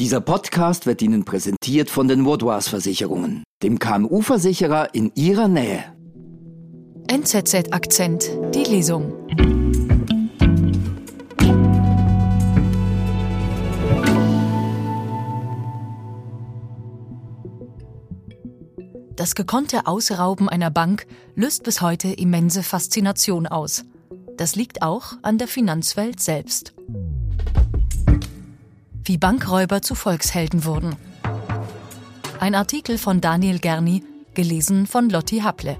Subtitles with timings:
[0.00, 5.84] Dieser Podcast wird Ihnen präsentiert von den Woodwars Versicherungen, dem KMU-Versicherer in Ihrer Nähe.
[7.06, 9.12] NZZ Akzent, die Lesung.
[19.16, 23.84] Das gekonnte Ausrauben einer Bank löst bis heute immense Faszination aus.
[24.38, 26.72] Das liegt auch an der Finanzwelt selbst.
[29.02, 30.94] Wie Bankräuber zu Volkshelden wurden.
[32.38, 35.78] Ein Artikel von Daniel Gerni, gelesen von Lotti Happle.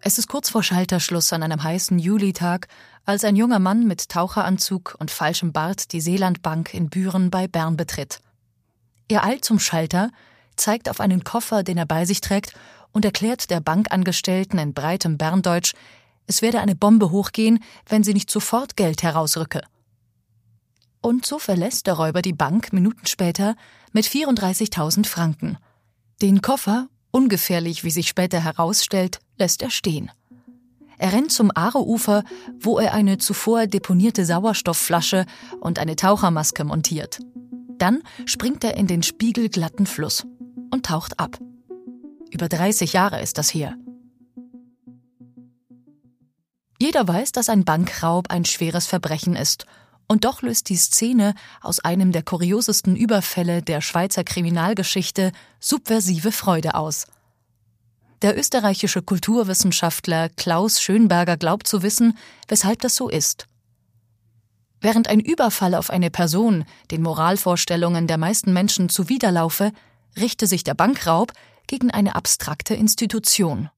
[0.00, 2.66] Es ist kurz vor Schalterschluss an einem heißen Julitag,
[3.04, 7.76] als ein junger Mann mit Taucheranzug und falschem Bart die Seelandbank in Büren bei Bern
[7.76, 8.20] betritt.
[9.08, 10.10] Er eilt zum Schalter,
[10.56, 12.54] zeigt auf einen Koffer, den er bei sich trägt,
[12.92, 15.74] und erklärt der Bankangestellten in breitem Berndeutsch,
[16.26, 17.58] es werde eine Bombe hochgehen,
[17.88, 19.62] wenn sie nicht sofort Geld herausrücke.
[21.02, 23.56] Und so verlässt der Räuber die Bank Minuten später
[23.92, 25.58] mit 34.000 Franken.
[26.20, 30.10] Den Koffer, ungefährlich wie sich später herausstellt, lässt er stehen.
[30.98, 32.24] Er rennt zum Aareufer,
[32.60, 35.24] wo er eine zuvor deponierte Sauerstoffflasche
[35.58, 37.20] und eine Tauchermaske montiert.
[37.78, 40.26] Dann springt er in den spiegelglatten Fluss
[40.70, 41.38] und taucht ab.
[42.30, 43.76] Über 30 Jahre ist das her.
[46.80, 49.66] Jeder weiß, dass ein Bankraub ein schweres Verbrechen ist,
[50.06, 56.74] und doch löst die Szene aus einem der kuriosesten Überfälle der Schweizer Kriminalgeschichte subversive Freude
[56.74, 57.06] aus.
[58.22, 63.46] Der österreichische Kulturwissenschaftler Klaus Schönberger glaubt zu wissen, weshalb das so ist.
[64.80, 69.72] Während ein Überfall auf eine Person den Moralvorstellungen der meisten Menschen zuwiderlaufe,
[70.18, 71.32] richte sich der Bankraub
[71.70, 73.70] gegen eine abstrakte Institution.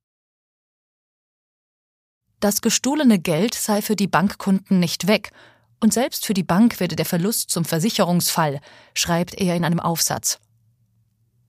[2.40, 5.30] Das gestohlene Geld sei für die Bankkunden nicht weg,
[5.78, 8.62] und selbst für die Bank werde der Verlust zum Versicherungsfall,
[8.94, 10.40] schreibt er in einem Aufsatz.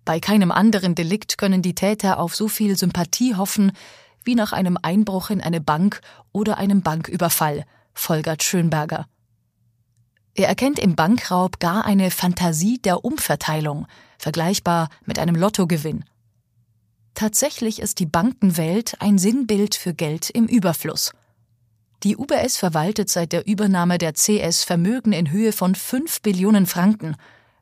[0.03, 3.71] Bei keinem anderen Delikt können die Täter auf so viel Sympathie hoffen
[4.25, 6.01] wie nach einem Einbruch in eine Bank
[6.33, 9.07] oder einem Banküberfall, folgert Schönberger.
[10.35, 13.87] Er erkennt im Bankraub gar eine Fantasie der Umverteilung,
[14.17, 16.03] vergleichbar mit einem Lottogewinn.
[17.13, 21.11] Tatsächlich ist die Bankenwelt ein Sinnbild für Geld im Überfluss.
[22.03, 27.15] Die UBS verwaltet seit der Übernahme der CS Vermögen in Höhe von 5 Billionen Franken,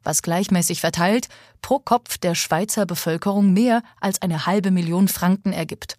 [0.04, 1.28] was gleichmäßig verteilt
[1.62, 5.98] pro Kopf der Schweizer Bevölkerung mehr als eine halbe Million Franken ergibt.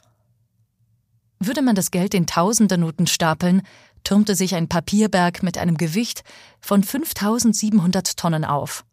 [1.38, 3.62] Würde man das Geld in Tausender-Noten stapeln,
[4.02, 6.24] türmte sich ein Papierberg mit einem Gewicht
[6.60, 8.84] von 5700 Tonnen auf.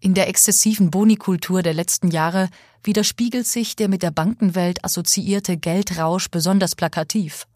[0.00, 2.48] In der exzessiven Bonikultur der letzten Jahre
[2.82, 7.46] widerspiegelt sich der mit der Bankenwelt assoziierte Geldrausch besonders plakativ.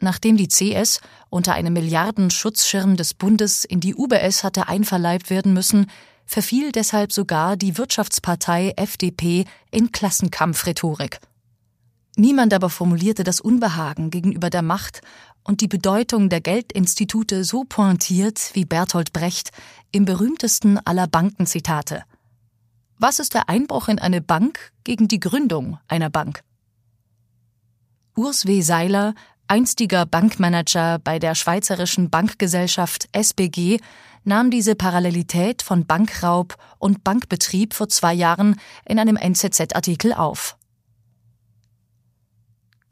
[0.00, 1.00] Nachdem die CS
[1.30, 5.86] unter einem Milliardenschutzschirm des Bundes in die UBS hatte einverleibt werden müssen,
[6.26, 11.20] verfiel deshalb sogar die Wirtschaftspartei FDP in Klassenkampfrhetorik.
[12.16, 15.00] Niemand aber formulierte das Unbehagen gegenüber der Macht
[15.44, 19.50] und die Bedeutung der Geldinstitute so pointiert wie Bertolt Brecht
[19.92, 22.02] im berühmtesten aller Bankenzitate.
[22.98, 26.42] Was ist der Einbruch in eine Bank gegen die Gründung einer Bank?
[28.16, 28.62] Urs W.
[28.62, 29.14] Seiler,
[29.46, 33.78] einstiger Bankmanager bei der Schweizerischen Bankgesellschaft SBG,
[34.24, 40.56] nahm diese Parallelität von Bankraub und Bankbetrieb vor zwei Jahren in einem NZZ-Artikel auf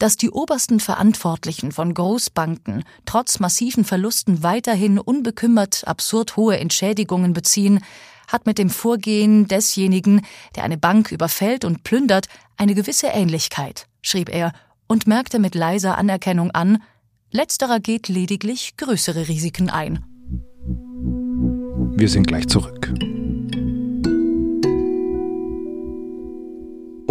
[0.02, 7.84] dass die obersten Verantwortlichen von Großbanken trotz massiven Verlusten weiterhin unbekümmert absurd hohe Entschädigungen beziehen,
[8.26, 10.22] hat mit dem Vorgehen desjenigen,
[10.56, 12.26] der eine Bank überfällt und plündert,
[12.56, 14.52] eine gewisse Ähnlichkeit, schrieb er
[14.88, 16.82] und merkte mit leiser Anerkennung an,
[17.30, 20.04] letzterer geht lediglich größere Risiken ein.
[21.96, 22.92] Wir sind gleich zurück.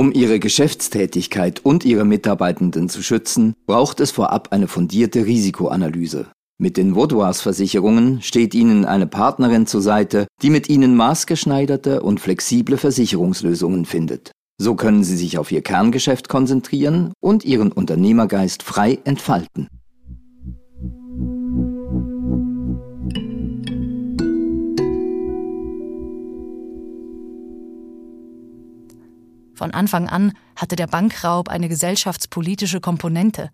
[0.01, 6.25] Um ihre Geschäftstätigkeit und ihre Mitarbeitenden zu schützen, braucht es vorab eine fundierte Risikoanalyse.
[6.57, 12.19] Mit den Woodwars Versicherungen steht Ihnen eine Partnerin zur Seite, die mit Ihnen maßgeschneiderte und
[12.19, 14.31] flexible Versicherungslösungen findet.
[14.59, 19.67] So können Sie sich auf Ihr Kerngeschäft konzentrieren und Ihren Unternehmergeist frei entfalten.
[29.61, 33.51] Von Anfang an hatte der Bankraub eine gesellschaftspolitische Komponente.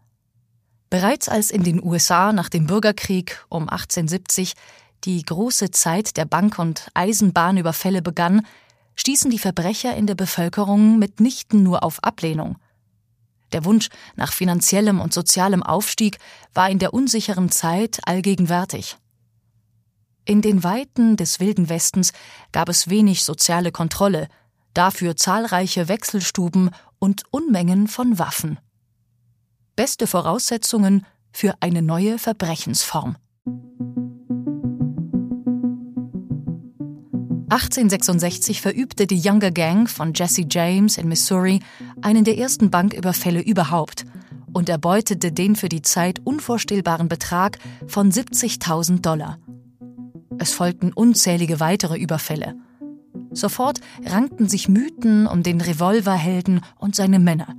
[0.90, 4.54] Bereits als in den USA nach dem Bürgerkrieg um 1870
[5.04, 8.48] die große Zeit der Bank- und Eisenbahnüberfälle begann,
[8.96, 12.58] stießen die Verbrecher in der Bevölkerung mitnichten nur auf Ablehnung.
[13.52, 16.20] Der Wunsch nach finanziellem und sozialem Aufstieg
[16.54, 18.96] war in der unsicheren Zeit allgegenwärtig.
[20.24, 22.14] In den Weiten des wilden Westens
[22.54, 24.30] gab es wenig soziale Kontrolle,
[24.78, 26.70] dafür zahlreiche Wechselstuben
[27.00, 28.60] und Unmengen von Waffen.
[29.76, 33.18] Beste Voraussetzungen für eine neue Verbrechensform.
[37.50, 41.62] 1866 verübte die Younger Gang von Jesse James in Missouri
[42.02, 44.06] einen der ersten Banküberfälle überhaupt
[44.54, 47.58] und erbeutete den für die Zeit unvorstellbaren Betrag
[47.88, 49.40] von 70.000 Dollar.
[50.38, 52.56] Es folgten unzählige weitere Überfälle.
[53.32, 57.56] Sofort rankten sich Mythen um den Revolverhelden und seine Männer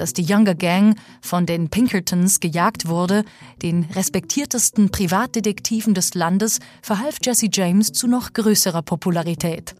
[0.00, 3.22] dass die Younger Gang von den Pinkertons gejagt wurde,
[3.60, 9.74] den respektiertesten Privatdetektiven des Landes, verhalf Jesse James zu noch größerer Popularität.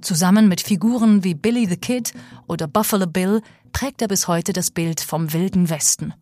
[0.00, 2.14] Zusammen mit Figuren wie Billy the Kid
[2.48, 3.42] oder Buffalo Bill
[3.72, 6.14] prägt er bis heute das Bild vom wilden Westen.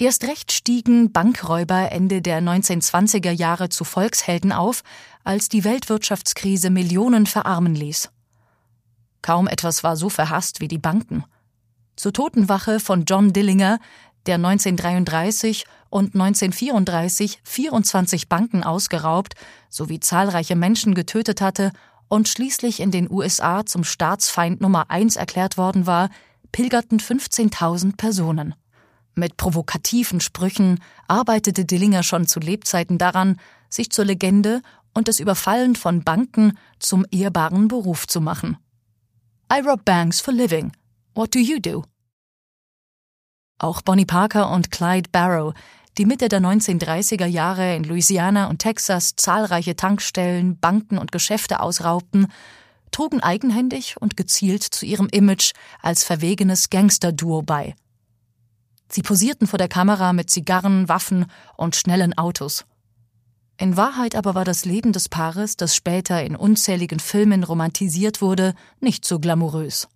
[0.00, 4.82] Erst recht stiegen Bankräuber Ende der 1920er Jahre zu Volkshelden auf,
[5.24, 8.08] als die Weltwirtschaftskrise Millionen verarmen ließ.
[9.20, 11.24] Kaum etwas war so verhasst wie die Banken.
[11.96, 13.78] Zur Totenwache von John Dillinger,
[14.24, 19.34] der 1933 und 1934 24 Banken ausgeraubt
[19.68, 21.72] sowie zahlreiche Menschen getötet hatte
[22.08, 26.08] und schließlich in den USA zum Staatsfeind Nummer eins erklärt worden war,
[26.52, 28.54] pilgerten 15.000 Personen.
[29.20, 33.38] Mit provokativen Sprüchen arbeitete Dillinger schon zu Lebzeiten daran,
[33.68, 34.62] sich zur Legende
[34.94, 38.56] und das Überfallen von Banken zum ehrbaren Beruf zu machen.
[39.52, 40.72] I rob banks for living.
[41.14, 41.84] What do you do?
[43.58, 45.52] Auch Bonnie Parker und Clyde Barrow,
[45.98, 52.28] die Mitte der 1930er Jahre in Louisiana und Texas zahlreiche Tankstellen, Banken und Geschäfte ausraubten,
[52.90, 55.52] trugen eigenhändig und gezielt zu ihrem Image
[55.82, 57.74] als verwegenes Gangsterduo bei.
[58.90, 61.26] Sie posierten vor der Kamera mit Zigarren, Waffen
[61.56, 62.64] und schnellen Autos.
[63.56, 68.54] In Wahrheit aber war das Leben des Paares, das später in unzähligen Filmen romantisiert wurde,
[68.80, 69.86] nicht so glamourös.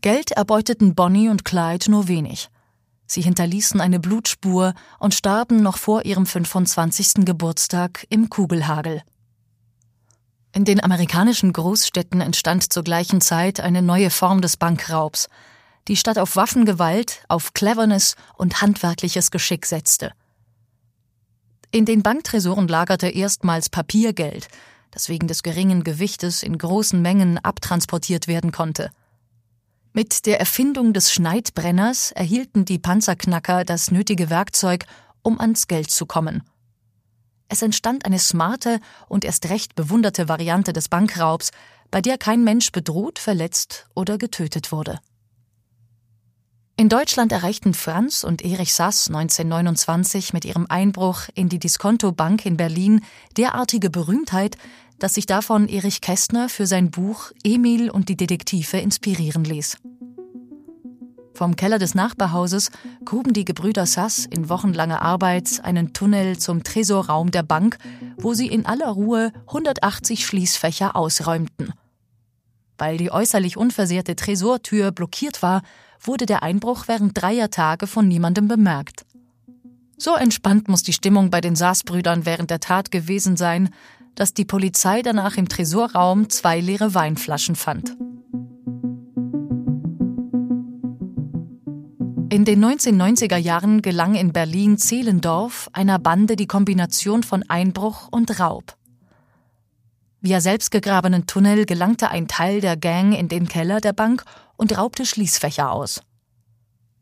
[0.00, 2.48] Geld erbeuteten Bonnie und Clyde nur wenig.
[3.06, 7.24] Sie hinterließen eine Blutspur und starben noch vor ihrem 25.
[7.26, 9.02] Geburtstag im Kugelhagel.
[10.52, 15.28] In den amerikanischen Großstädten entstand zur gleichen Zeit eine neue Form des Bankraubs,
[15.88, 20.12] die statt auf Waffengewalt auf Cleverness und handwerkliches Geschick setzte–
[21.74, 24.46] in den Banktresoren lagerte erstmals Papiergeld,
[24.92, 28.92] das wegen des geringen Gewichtes in großen Mengen abtransportiert werden konnte.
[29.92, 34.84] Mit der Erfindung des Schneidbrenners erhielten die Panzerknacker das nötige Werkzeug,
[35.22, 36.44] um ans Geld zu kommen.
[37.48, 38.78] Es entstand eine smarte
[39.08, 41.50] und erst recht bewunderte Variante des Bankraubs,
[41.90, 45.00] bei der kein Mensch bedroht, verletzt oder getötet wurde.
[46.76, 52.44] In Deutschland erreichten Franz und Erich Sass 1929 mit ihrem Einbruch in die Diskonto Bank
[52.46, 53.02] in Berlin
[53.36, 54.56] derartige Berühmtheit,
[54.98, 59.78] dass sich davon Erich Kästner für sein Buch Emil und die Detektive inspirieren ließ.
[61.32, 62.70] Vom Keller des Nachbarhauses
[63.04, 67.78] gruben die Gebrüder Sass in wochenlanger Arbeit einen Tunnel zum Tresorraum der Bank,
[68.16, 71.72] wo sie in aller Ruhe 180 Schließfächer ausräumten.
[72.78, 75.62] Weil die äußerlich unversehrte Tresortür blockiert war,
[76.06, 79.04] wurde der Einbruch während dreier Tage von niemandem bemerkt.
[79.96, 83.70] So entspannt muss die Stimmung bei den Saas-Brüdern während der Tat gewesen sein,
[84.14, 87.96] dass die Polizei danach im Tresorraum zwei leere Weinflaschen fand.
[92.30, 98.76] In den 1990er Jahren gelang in Berlin-Zehlendorf einer Bande die Kombination von Einbruch und Raub.
[100.20, 104.24] Via selbstgegrabenen Tunnel gelangte ein Teil der Gang in den Keller der Bank
[104.56, 106.02] und raubte Schließfächer aus.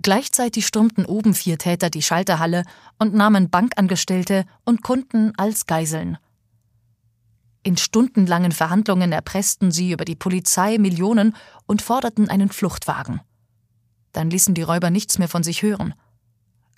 [0.02, 2.64] Gleichzeitig stürmten oben vier Täter die Schalterhalle
[2.98, 6.18] und nahmen Bankangestellte und Kunden als Geiseln.
[7.62, 13.20] In stundenlangen Verhandlungen erpressten sie über die Polizei Millionen und forderten einen Fluchtwagen.
[14.10, 15.94] Dann ließen die Räuber nichts mehr von sich hören.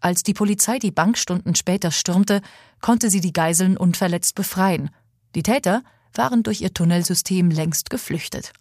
[0.01, 2.43] Als die Polizei die Bank Stunden später stürmte,
[2.83, 4.91] konnte sie die Geiseln unverletzt befreien.
[5.35, 8.53] Die Täter waren durch ihr Tunnelsystem längst geflüchtet.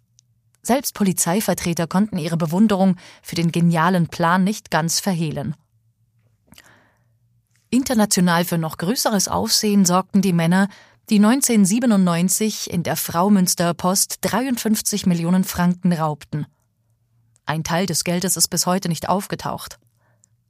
[0.65, 5.55] Selbst Polizeivertreter konnten ihre Bewunderung für den genialen Plan nicht ganz verhehlen.
[7.70, 10.70] International für noch größeres Aufsehen sorgten die Männer,
[11.10, 16.46] die 1997 in der Fraumünster Post 53 Millionen Franken raubten.
[17.46, 19.79] Ein Teil des Geldes ist bis heute nicht aufgetaucht.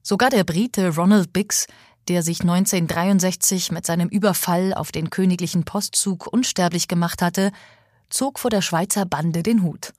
[0.04, 1.66] Sogar der Brite Ronald Biggs,
[2.08, 7.52] der sich 1963 mit seinem Überfall auf den königlichen Postzug unsterblich gemacht hatte,
[8.10, 9.94] zog vor der Schweizer Bande den Hut.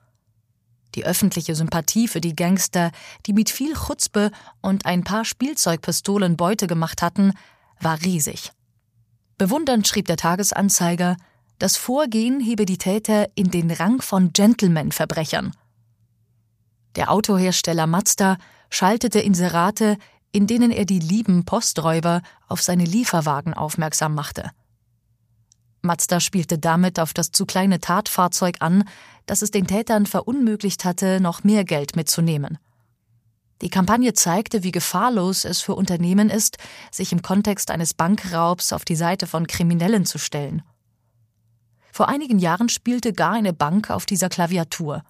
[0.95, 2.91] Die öffentliche Sympathie für die Gangster,
[3.27, 7.33] die mit viel Chutzpe und ein paar Spielzeugpistolen Beute gemacht hatten,
[7.81, 8.53] war riesig.
[9.37, 11.17] Bewundernd schrieb der Tagesanzeiger,
[11.59, 15.53] das Vorgehen hebe die Täter in den Rang von Gentleman-Verbrechern.
[16.97, 18.39] Der Autohersteller Mazda
[18.71, 19.97] schaltete Inserate,
[20.31, 24.51] in denen er die lieben Posträuber auf seine Lieferwagen aufmerksam machte.
[25.83, 28.85] Mazda spielte damit auf das zu kleine Tatfahrzeug an,
[29.27, 32.59] das es den Tätern verunmöglicht hatte, noch mehr Geld mitzunehmen.
[33.63, 36.59] Die Kampagne zeigte, wie gefahrlos es für Unternehmen ist,
[36.91, 40.63] sich im Kontext eines Bankraubs auf die Seite von Kriminellen zu stellen.
[41.93, 45.03] Vor einigen Jahren spielte gar eine Bank auf dieser Klaviatur.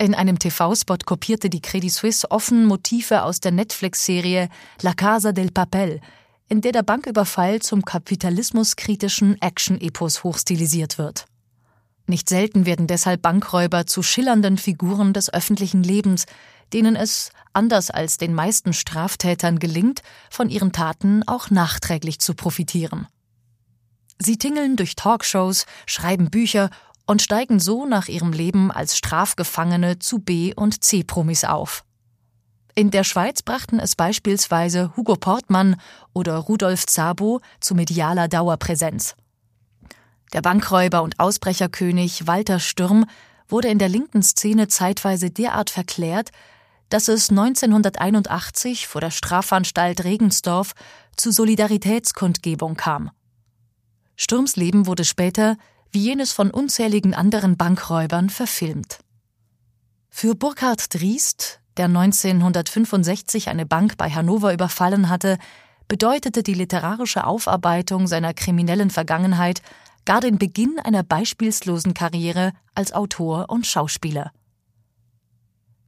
[0.00, 4.48] In einem TV-Spot kopierte die Credit Suisse offen Motive aus der Netflix-Serie
[4.82, 6.00] La Casa del Papel,
[6.48, 11.26] in der der Banküberfall zum kapitalismuskritischen Action-Epos hochstilisiert wird.
[12.08, 16.24] Nicht selten werden deshalb Bankräuber zu schillernden Figuren des öffentlichen Lebens,
[16.72, 20.00] denen es, anders als den meisten Straftätern gelingt,
[20.30, 23.06] von ihren Taten auch nachträglich zu profitieren.
[24.18, 26.70] Sie tingeln durch Talkshows, schreiben Bücher
[27.06, 31.84] und steigen so nach ihrem Leben als Strafgefangene zu B- und C-Promis auf.
[32.74, 35.76] In der Schweiz brachten es beispielsweise Hugo Portmann
[36.14, 39.14] oder Rudolf Zabo zu medialer Dauerpräsenz.
[40.32, 43.06] Der Bankräuber und Ausbrecherkönig Walter Stürm
[43.48, 46.30] wurde in der linken Szene zeitweise derart verklärt,
[46.90, 50.72] dass es 1981 vor der Strafanstalt Regensdorf
[51.16, 53.10] zu Solidaritätskundgebung kam.
[54.16, 55.56] Stürms Leben wurde später,
[55.92, 58.98] wie jenes von unzähligen anderen Bankräubern, verfilmt.
[60.10, 65.38] Für Burkhard Driest, der 1965 eine Bank bei Hannover überfallen hatte,
[65.86, 69.62] bedeutete die literarische Aufarbeitung seiner kriminellen Vergangenheit
[70.08, 74.32] gar den Beginn einer beispielslosen Karriere als Autor und Schauspieler.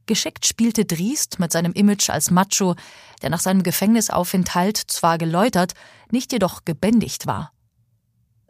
[0.05, 2.75] Geschickt spielte Driest mit seinem Image als Macho,
[3.23, 5.73] der nach seinem Gefängnisaufenthalt zwar geläutert,
[6.11, 7.51] nicht jedoch gebändigt war.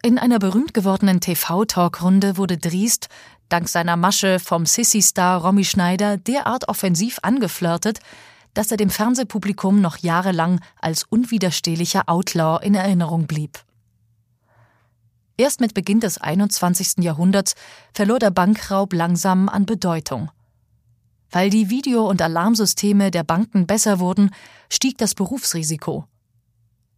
[0.04, 3.08] In einer berühmt gewordenen TV-Talkrunde wurde Driest
[3.48, 8.00] dank seiner Masche vom Sissy-Star Romy Schneider derart offensiv angeflirtet,
[8.54, 13.64] dass er dem Fernsehpublikum noch jahrelang als unwiderstehlicher Outlaw in Erinnerung blieb.
[15.42, 17.04] Erst mit Beginn des 21.
[17.04, 17.56] Jahrhunderts
[17.96, 20.30] verlor der Bankraub langsam an Bedeutung.
[21.32, 24.30] Weil die Video- und Alarmsysteme der Banken besser wurden,
[24.70, 26.06] stieg das Berufsrisiko.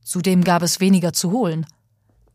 [0.03, 1.65] Zudem gab es weniger zu holen.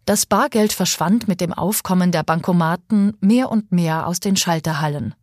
[0.07, 5.15] Das Bargeld verschwand mit dem Aufkommen der Bankomaten mehr und mehr aus den Schalterhallen.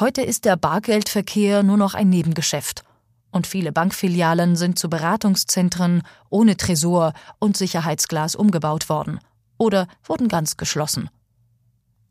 [0.00, 2.82] Heute ist der Bargeldverkehr nur noch ein Nebengeschäft
[3.30, 9.20] und viele Bankfilialen sind zu Beratungszentren ohne Tresor und Sicherheitsglas umgebaut worden
[9.58, 11.10] oder wurden ganz geschlossen.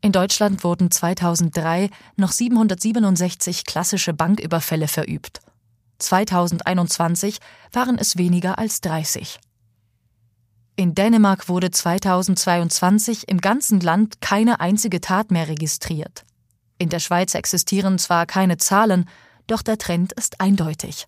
[0.00, 5.40] In Deutschland wurden 2003 noch 767 klassische Banküberfälle verübt.
[5.98, 7.38] 2021
[7.72, 9.38] waren es weniger als 30.
[10.76, 16.24] In Dänemark wurde 2022 im ganzen Land keine einzige Tat mehr registriert.
[16.78, 19.08] In der Schweiz existieren zwar keine Zahlen,
[19.46, 21.06] doch der Trend ist eindeutig.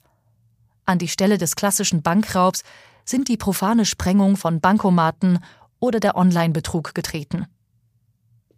[0.86, 2.62] An die Stelle des klassischen Bankraubs
[3.04, 5.40] sind die profane Sprengung von Bankomaten
[5.80, 7.46] oder der Online-Betrug getreten.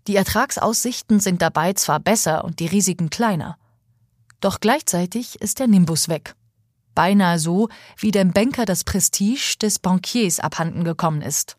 [0.06, 3.56] Die Ertragsaussichten sind dabei zwar besser und die Risiken kleiner.
[4.40, 6.34] Doch gleichzeitig ist der Nimbus weg
[7.00, 11.56] beinahe so, wie dem Banker das Prestige des Bankiers abhanden gekommen ist.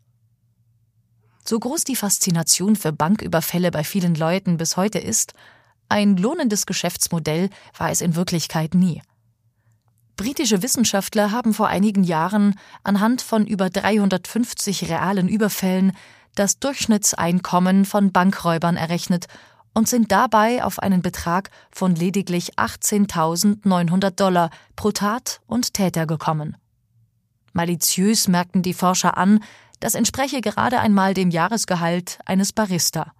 [1.43, 5.33] So groß die Faszination für Banküberfälle bei vielen Leuten bis heute ist,
[5.89, 9.01] ein lohnendes Geschäftsmodell war es in Wirklichkeit nie.
[10.17, 15.93] Britische Wissenschaftler haben vor einigen Jahren anhand von über 350 realen Überfällen
[16.35, 19.27] das Durchschnittseinkommen von Bankräubern errechnet
[19.73, 26.57] und sind dabei auf einen Betrag von lediglich 18.900 Dollar pro Tat und Täter gekommen.
[27.53, 29.43] Maliziös merkten die Forscher an,
[29.79, 33.13] das entspreche gerade einmal dem Jahresgehalt eines Barista.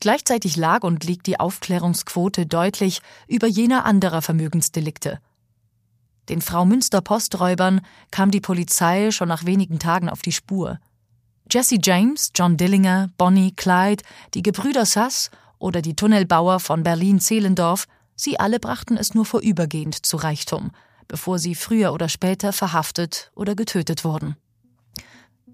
[0.00, 5.20] Gleichzeitig lag und liegt die Aufklärungsquote deutlich über jener anderer Vermögensdelikte.
[6.28, 10.78] Den Frau Münster Posträubern kam die Polizei schon nach wenigen Tagen auf die Spur.
[11.50, 18.38] Jesse James, John Dillinger, Bonnie, Clyde, die Gebrüder Sass oder die Tunnelbauer von Berlin-Zehlendorf, sie
[18.38, 20.70] alle brachten es nur vorübergehend zu Reichtum,
[21.08, 24.36] bevor sie früher oder später verhaftet oder getötet wurden.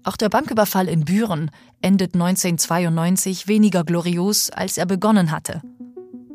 [0.05, 5.61] Auch der Banküberfall in Büren endet 1992 weniger glorios, als er begonnen hatte.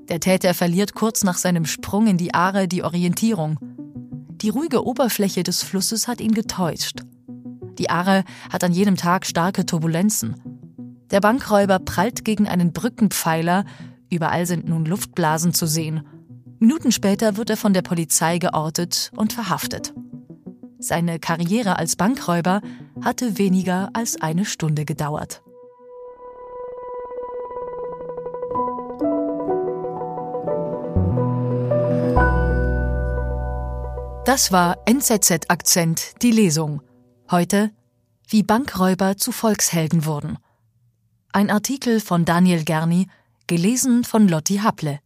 [0.09, 3.59] Der Täter verliert kurz nach seinem Sprung in die Aare die Orientierung.
[4.43, 7.01] Die ruhige Oberfläche des Flusses hat ihn getäuscht.
[7.79, 10.35] Die Aare hat an jedem Tag starke Turbulenzen.
[11.11, 13.65] Der Bankräuber prallt gegen einen Brückenpfeiler,
[14.11, 16.03] Überall sind nun Luftblasen zu sehen.
[16.59, 19.95] Minuten später wird er von der Polizei geortet und verhaftet.
[20.81, 22.61] Seine Karriere als Bankräuber
[23.05, 25.43] hatte weniger als eine Stunde gedauert.
[34.25, 36.83] Das war NZZ Akzent, die Lesung.
[37.31, 37.73] Heute,
[38.29, 40.39] wie Bankräuber zu Volkshelden wurden.
[41.33, 43.09] Ein Artikel von Daniel Gerni,
[43.47, 45.01] gelesen von Lotti Haple.